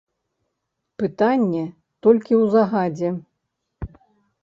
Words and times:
Пытанне 1.03 1.63
толькі 2.07 2.33
ў 2.41 2.53
загадзе. 2.59 3.09